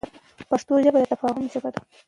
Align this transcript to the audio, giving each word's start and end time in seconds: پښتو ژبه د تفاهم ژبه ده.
پښتو 0.49 0.73
ژبه 0.85 0.99
د 1.01 1.05
تفاهم 1.11 1.45
ژبه 1.53 1.69
ده. 1.73 1.79